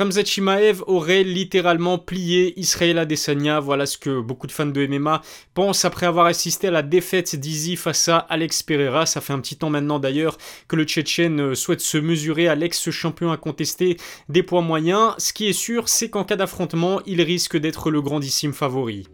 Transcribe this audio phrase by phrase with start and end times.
[0.00, 3.60] Ramzat Chimaev aurait littéralement plié Israël Adesanya.
[3.60, 5.20] Voilà ce que beaucoup de fans de MMA
[5.52, 9.04] pensent après avoir assisté à la défaite d'Izzy face à Alex Pereira.
[9.04, 13.30] Ça fait un petit temps maintenant d'ailleurs que le Tchétchène souhaite se mesurer à l'ex-champion
[13.30, 13.98] incontesté
[14.30, 15.16] des poids moyens.
[15.18, 19.06] Ce qui est sûr, c'est qu'en cas d'affrontement, il risque d'être le grandissime favori.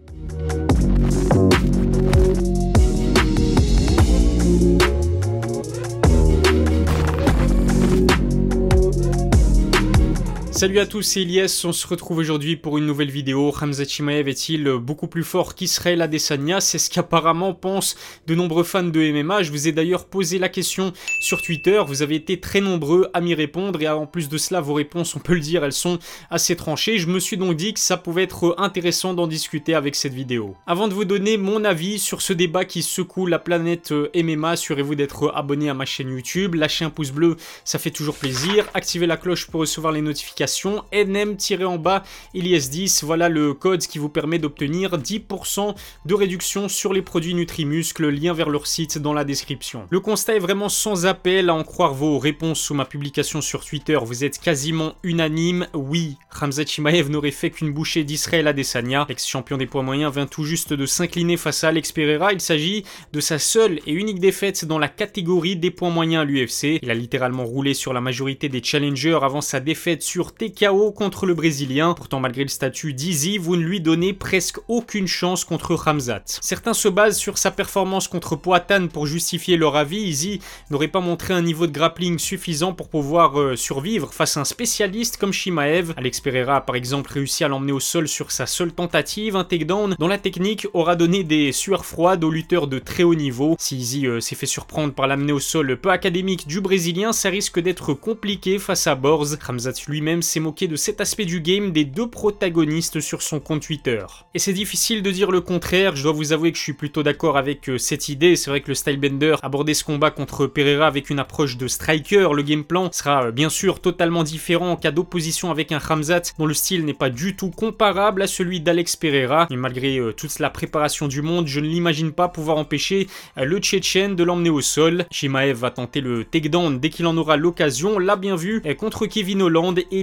[10.57, 13.53] Salut à tous, c'est Elias, on se retrouve aujourd'hui pour une nouvelle vidéo.
[13.61, 16.63] Hamza Chimaev est-il beaucoup plus fort qu'Israël Adesanya?
[16.63, 17.94] C'est ce qu'apparemment pensent
[18.26, 19.43] de nombreux fans de MMA.
[19.43, 23.21] Je vous ai d'ailleurs posé la question sur Twitter, vous avez été très nombreux à
[23.21, 25.99] m'y répondre et en plus de cela, vos réponses, on peut le dire, elles sont
[26.30, 26.96] assez tranchées.
[26.96, 30.57] Je me suis donc dit que ça pouvait être intéressant d'en discuter avec cette vidéo.
[30.66, 34.94] Avant de vous donner mon avis sur ce débat qui secoue la planète MMA, assurez-vous
[34.94, 39.06] d'être abonné à ma chaîne YouTube, lâchez un pouce bleu, ça fait toujours plaisir, activez
[39.06, 40.45] la cloche pour recevoir les notifications
[40.92, 42.03] NM-en bas
[42.34, 48.08] ILIS10, voilà le code qui vous permet d'obtenir 10% de réduction sur les produits Nutrimuscle,
[48.08, 49.86] lien vers leur site dans la description.
[49.91, 53.64] Le constat est vraiment sans appel à en croire vos réponses sous ma publication sur
[53.64, 59.56] Twitter, vous êtes quasiment unanime, oui, Ramzat Chimaev n'aurait fait qu'une bouchée d'Israël Adesanya, l'ex-champion
[59.56, 63.20] des poids moyens vient tout juste de s'incliner face à Alex Pereira, il s'agit de
[63.20, 66.94] sa seule et unique défaite dans la catégorie des poids moyens à l'UFC, il a
[66.94, 71.94] littéralement roulé sur la majorité des challengers avant sa défaite sur TKO contre le Brésilien.
[71.94, 76.22] Pourtant, malgré le statut d'Easy, vous ne lui donnez presque aucune chance contre Ramzat.
[76.26, 80.02] Certains se basent sur sa performance contre Poatan pour justifier leur avis.
[80.02, 84.40] Easy n'aurait pas montré un niveau de grappling suffisant pour pouvoir euh, survivre face à
[84.40, 85.94] un spécialiste comme Shimaev.
[85.96, 89.44] Alex Pereira a par exemple réussi à l'emmener au sol sur sa seule tentative, un
[89.44, 93.56] takedown dont la technique aura donné des sueurs froides aux lutteurs de très haut niveau.
[93.58, 97.30] Si Easy euh, s'est fait surprendre par l'amener au sol peu académique du Brésilien, ça
[97.30, 99.38] risque d'être compliqué face à Borz.
[99.40, 103.62] Ramzat lui-même s'est moqué de cet aspect du game des deux protagonistes sur son compte
[103.62, 104.05] Twitter.
[104.34, 107.02] Et c'est difficile de dire le contraire, je dois vous avouer que je suis plutôt
[107.02, 110.87] d'accord avec euh, cette idée, c'est vrai que le Stylebender abordait ce combat contre Pereira
[110.87, 114.76] avec une approche de striker, le game plan sera euh, bien sûr totalement différent en
[114.76, 118.60] cas d'opposition avec un Ramzat dont le style n'est pas du tout comparable à celui
[118.60, 122.58] d'Alex Pereira, et malgré euh, toute la préparation du monde, je ne l'imagine pas pouvoir
[122.58, 123.06] empêcher
[123.37, 125.06] le Tchétchène de l'emmener au sol.
[125.10, 129.43] Shimaev va tenter le takedown dès qu'il en aura l'occasion, l'a bien vu, contre Kevin
[129.43, 130.03] Holland et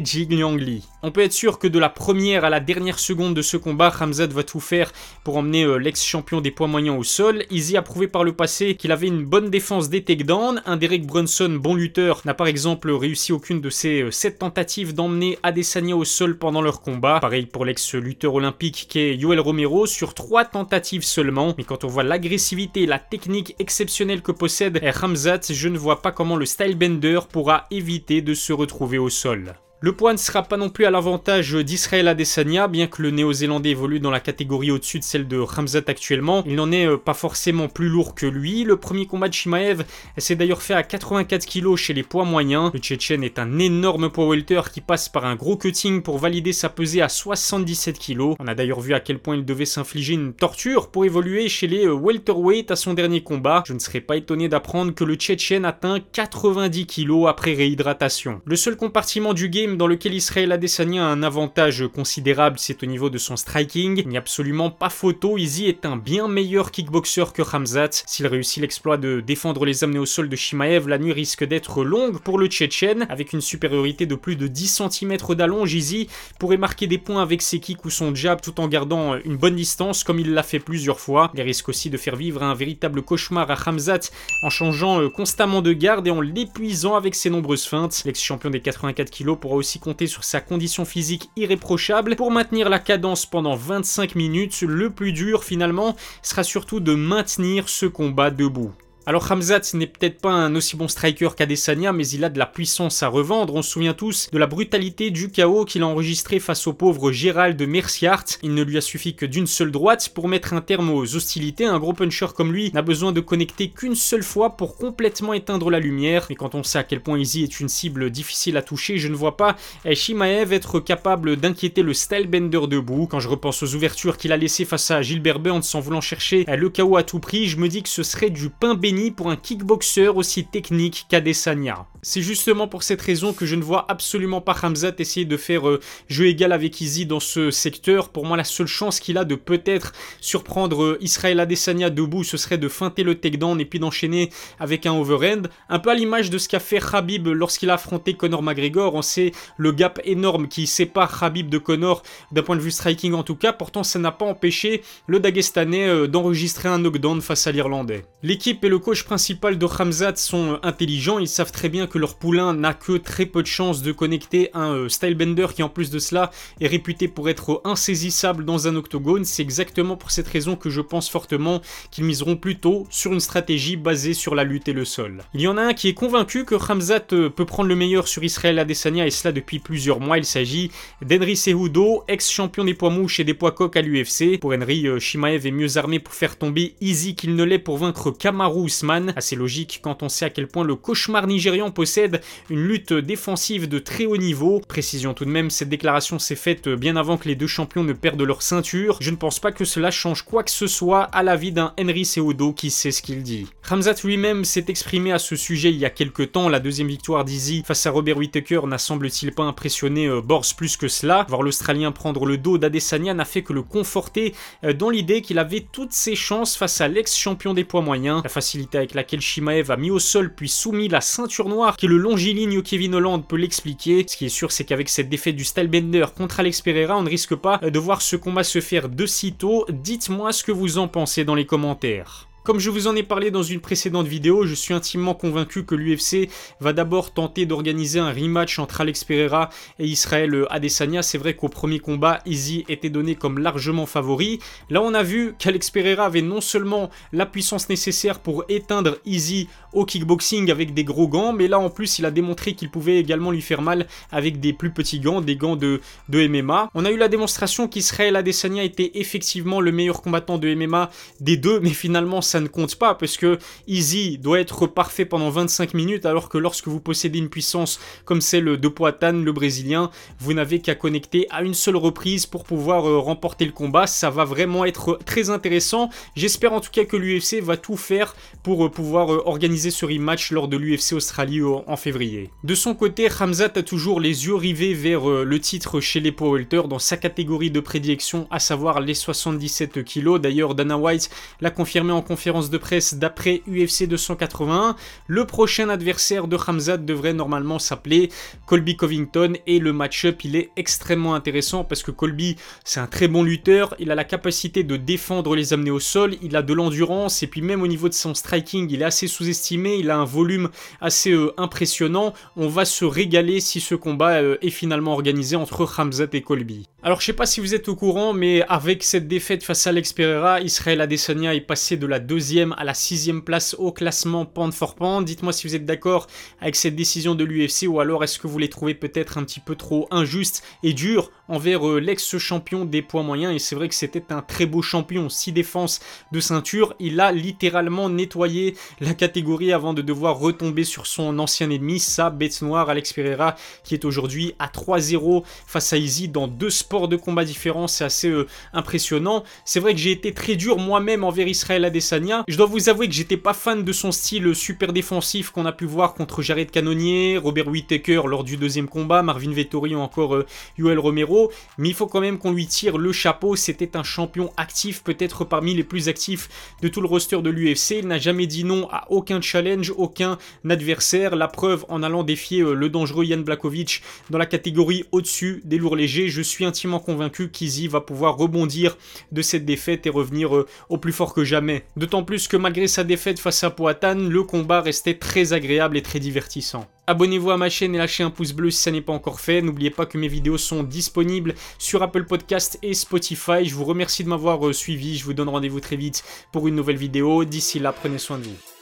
[1.06, 3.90] on peut être sûr que de la première à la dernière seconde de ce combat,
[3.90, 4.92] Ramzat va tout faire
[5.26, 7.44] pour emmener euh, l'ex-champion des poids moyens au sol.
[7.52, 10.62] Easy a prouvé par le passé qu'il avait une bonne défense des takedowns.
[10.66, 14.94] Un Derek Brunson, bon lutteur, n'a par exemple réussi aucune de ses 7 euh, tentatives
[14.94, 17.20] d'emmener Adesanya au sol pendant leur combat.
[17.20, 21.54] Pareil pour l'ex-lutteur olympique qui est Yoel Romero sur 3 tentatives seulement.
[21.58, 26.02] Mais quand on voit l'agressivité et la technique exceptionnelle que possède Ramzat, je ne vois
[26.02, 29.56] pas comment le Stylebender pourra éviter de se retrouver au sol.
[29.86, 33.72] Le poids ne sera pas non plus à l'avantage d'Israël Adesanya, bien que le néo-zélandais
[33.72, 36.42] évolue dans la catégorie au-dessus de celle de Ramzat actuellement.
[36.46, 38.64] Il n'en est euh, pas forcément plus lourd que lui.
[38.64, 39.84] Le premier combat de Shimaev
[40.18, 42.72] s'est d'ailleurs fait à 84 kg chez les poids moyens.
[42.74, 46.54] Le Tchétchène est un énorme poids welter qui passe par un gros cutting pour valider
[46.54, 48.36] sa pesée à 77 kg.
[48.40, 51.68] On a d'ailleurs vu à quel point il devait s'infliger une torture pour évoluer chez
[51.68, 53.66] les euh, welterweight à son dernier combat.
[53.68, 58.40] Je ne serais pas étonné d'apprendre que le Tchétchène atteint 90 kg après réhydratation.
[58.46, 62.86] Le seul compartiment du game dans lequel Israël Adesanya a un avantage considérable, c'est au
[62.86, 63.98] niveau de son striking.
[63.98, 68.04] Il n'y a absolument pas photo, Izzy est un bien meilleur kickboxer que Ramzat.
[68.06, 71.84] S'il réussit l'exploit de défendre les amener au sol de Shimaev, la nuit risque d'être
[71.84, 73.06] longue pour le Tchétchène.
[73.10, 76.08] Avec une supériorité de plus de 10 cm d'allonge, Izzy
[76.40, 79.56] pourrait marquer des points avec ses kicks ou son jab tout en gardant une bonne
[79.56, 81.32] distance comme il l'a fait plusieurs fois.
[81.36, 84.12] Il risque aussi de faire vivre un véritable cauchemar à Ramzat
[84.44, 88.04] en changeant euh, constamment de garde et en l'épuisant avec ses nombreuses feintes.
[88.06, 92.80] L'ex-champion des 84 kg pourra aussi compter sur sa condition physique irréprochable pour maintenir la
[92.80, 94.62] cadence pendant 25 minutes.
[94.62, 98.74] Le plus dur finalement sera surtout de maintenir ce combat debout.
[99.06, 102.46] Alors Hamzat n'est peut-être pas un aussi bon striker qu'Adesanya, mais il a de la
[102.46, 103.54] puissance à revendre.
[103.54, 107.12] On se souvient tous de la brutalité du chaos qu'il a enregistré face au pauvre
[107.12, 108.24] Gérald Merciart.
[108.44, 111.66] Il ne lui a suffi que d'une seule droite pour mettre un terme aux hostilités.
[111.66, 115.70] Un gros puncher comme lui n'a besoin de connecter qu'une seule fois pour complètement éteindre
[115.70, 116.28] la lumière.
[116.30, 119.10] Mais quand on sait à quel point Izzy est une cible difficile à toucher, je
[119.10, 123.08] ne vois pas Shimaev être capable d'inquiéter le Stylebender debout.
[123.08, 126.46] Quand je repense aux ouvertures qu'il a laissées face à Gilbert Burns en voulant chercher
[126.48, 129.30] le chaos à tout prix, je me dis que ce serait du pain béni pour
[129.30, 131.86] un kickboxer aussi technique qu'Adesanya.
[132.02, 135.70] C'est justement pour cette raison que je ne vois absolument pas Hamzat essayer de faire
[135.70, 135.80] euh,
[136.10, 138.10] jeu égal avec Izzy dans ce secteur.
[138.10, 142.36] Pour moi, la seule chance qu'il a de peut-être surprendre euh, Israël Adesanya debout, ce
[142.36, 144.30] serait de feinter le takedown et puis d'enchaîner
[144.60, 145.48] avec un overhand.
[145.70, 148.96] Un peu à l'image de ce qu'a fait Khabib lorsqu'il a affronté Conor McGregor.
[148.96, 152.04] On sait le gap énorme qui sépare Khabib de Conor
[152.34, 153.54] d'un point de vue striking en tout cas.
[153.54, 158.04] Pourtant, ça n'a pas empêché le Dagestanais euh, d'enregistrer un knockdown face à l'Irlandais.
[158.24, 161.18] L'équipe et le coach principal de Hamzat sont intelligents.
[161.18, 164.50] Ils savent très bien que leur poulain n'a que très peu de chances de connecter
[164.54, 168.76] un euh, stylebender qui en plus de cela est réputé pour être insaisissable dans un
[168.76, 169.24] octogone.
[169.24, 173.78] C'est exactement pour cette raison que je pense fortement qu'ils miseront plutôt sur une stratégie
[173.78, 175.24] basée sur la lutte et le sol.
[175.34, 178.08] Il y en a un qui est convaincu que Hamzat euh, peut prendre le meilleur
[178.08, 180.18] sur Israël Adesanya et cela depuis plusieurs mois.
[180.18, 180.72] Il s'agit
[181.02, 184.40] d'Henry Cejudo, ex-champion des poids mouches et des poids coqs à l'UFC.
[184.40, 187.78] Pour Henry, euh, Shimaev est mieux armé pour faire tomber Easy qu'il ne l'est pour
[187.78, 188.70] vaincre Kamaru
[189.16, 193.70] Assez logique quand on sait à quel point le cauchemar nigérian possède une lutte défensive
[193.70, 194.62] de très haut niveau.
[194.68, 197.94] Précision tout de même, cette déclaration s'est faite bien avant que les deux champions ne
[197.94, 198.98] perdent leur ceinture.
[199.00, 201.74] Je ne pense pas que cela change quoi que ce soit à la vie d'un
[201.80, 203.48] Henry Cejudo qui sait ce qu'il dit.
[203.66, 206.50] Ramzat lui-même s'est exprimé à ce sujet il y a quelques temps.
[206.50, 210.76] La deuxième victoire d'Easy face à Robert Whittaker n'a semble-t-il pas impressionné euh, Bors plus
[210.76, 211.26] que cela.
[211.30, 215.40] Voir l'Australien prendre le dos d'Adesanya n'a fait que le conforter euh, dans l'idée qu'il
[215.40, 218.22] avait toutes ses chances face à l'ex-champion des poids moyens.
[218.24, 221.86] La facilité avec laquelle Shimaev a mis au sol puis soumis la ceinture noire qui
[221.86, 224.04] est le longiligne Kevin Holland peut l'expliquer.
[224.06, 227.10] Ce qui est sûr, c'est qu'avec cette défaite du Stylebender contre Alex Pereira, on ne
[227.10, 229.66] risque pas de voir ce combat se faire de sitôt.
[229.70, 232.28] Dites-moi ce que vous en pensez dans les commentaires.
[232.44, 235.76] Comme je vous en ai parlé dans une précédente vidéo, je suis intimement convaincu que
[235.76, 236.30] l'UFC
[236.60, 239.50] va d'abord tenter d'organiser un rematch entre Alex Pereira
[239.80, 241.04] et Israël Adesanya.
[241.04, 244.40] C'est vrai qu'au premier combat, Izzy était donné comme largement favori.
[244.70, 249.48] Là, on a vu qu'Alex Pereira avait non seulement la puissance nécessaire pour éteindre Izzy
[249.72, 252.98] au kickboxing avec des gros gants, mais là en plus, il a démontré qu'il pouvait
[252.98, 255.80] également lui faire mal avec des plus petits gants, des gants de,
[256.12, 256.70] MMA.
[256.76, 260.90] On a eu la démonstration qu'Israël Adesanya était effectivement le meilleur combattant de MMA
[261.22, 263.38] des deux, mais finalement, ça ne compte pas parce que
[263.68, 268.22] Easy doit être parfait pendant 25 minutes alors que lorsque vous possédez une puissance comme
[268.22, 272.90] celle de Poatan, le brésilien, vous n'avez qu'à connecter à une seule reprise pour pouvoir
[272.90, 273.86] euh, remporter le combat.
[273.86, 275.92] Ça va vraiment être très intéressant.
[276.16, 279.86] J'espère en tout cas que l'UFC va tout faire pour euh, pouvoir euh, organiser ce
[279.86, 282.32] rematch lors de l'UFC Australie en février.
[282.44, 286.48] De son côté, Hamzat a toujours les yeux rivés vers le titre chez les power
[286.68, 290.18] dans sa catégorie de prédilection, à savoir les 77 kg.
[290.18, 294.78] D'ailleurs, Dana White l'a confirmé en conférence de presse d'après UFC 281.
[295.08, 298.10] Le prochain adversaire de Hamzat devrait normalement s'appeler
[298.46, 303.10] Colby Covington et le match-up il est extrêmement intéressant parce que Colby c'est un très
[303.10, 306.54] bon lutteur, il a la capacité de défendre les amener au sol, il a de
[306.54, 309.98] l'endurance et puis même au niveau de son striking il est assez sous-estimé, il a
[309.98, 310.50] un volume
[310.80, 312.14] assez euh, impressionnant.
[312.38, 316.70] On va se régaler si ce combat euh, est finalement organisé entre Hamzat et Colby.
[316.84, 319.72] Alors je sais pas si vous êtes au courant mais avec cette défaite face à
[319.72, 322.13] Alex Pereira, Israël Adesanya est passé de la deuxième
[322.58, 324.76] à la sixième place au classement pound for.
[325.04, 326.08] Dites-moi si vous êtes d'accord
[326.42, 329.40] avec cette décision de l'UFC ou alors est-ce que vous les trouvez peut-être un petit
[329.40, 333.34] peu trop injuste et dur envers euh, l'ex-champion des poids moyens.
[333.34, 335.10] Et c'est vrai que c'était un très beau champion.
[335.10, 335.80] Six défenses
[336.12, 336.76] de ceinture.
[336.80, 342.10] Il a littéralement nettoyé la catégorie avant de devoir retomber sur son ancien ennemi, sa
[342.10, 346.88] bête noire, Alex Pereira, qui est aujourd'hui à 3-0 face à Izzy dans deux sports
[346.88, 347.68] de combat différents.
[347.68, 349.24] C'est assez euh, impressionnant.
[349.46, 352.24] C'est vrai que j'ai été très dur moi-même envers Israël Adesanya.
[352.28, 355.52] Je dois vous avouer que j'étais pas fan de son style super défensif qu'on a
[355.52, 360.16] pu voir contre Jared Cannonier, Robert Whittaker lors du deuxième combat, Marvin Vettori ou encore
[360.16, 360.26] euh,
[360.58, 361.13] Yoel Romero
[361.58, 363.36] mais il faut quand même qu'on lui tire le chapeau.
[363.36, 366.30] C'était un champion actif, peut-être parmi les plus actifs
[366.62, 367.80] de tout le roster de l'UFC.
[367.80, 370.18] Il n'a jamais dit non à aucun challenge, aucun
[370.48, 371.16] adversaire.
[371.16, 375.58] La preuve en allant défier euh, le dangereux Jan Blakovic dans la catégorie au-dessus des
[375.58, 376.10] lourds légers.
[376.10, 378.78] Je suis intimement convaincu qu'Izzy va pouvoir rebondir
[379.12, 381.66] de cette défaite et revenir euh, au plus fort que jamais.
[381.78, 385.82] D'autant plus que malgré sa défaite face à Poatan, le combat restait très agréable et
[385.82, 386.68] très divertissant.
[386.86, 389.42] Abonnez-vous à ma chaîne et lâchez un pouce bleu si ça n'est pas encore fait.
[389.42, 393.46] N'oubliez pas que mes vidéos sont disponibles sur Apple Podcast et Spotify.
[393.46, 394.98] Je vous remercie de m'avoir euh, suivi.
[394.98, 397.24] Je vous donne rendez-vous très vite pour une nouvelle vidéo.
[397.24, 398.53] D'ici là, prenez soin de vous.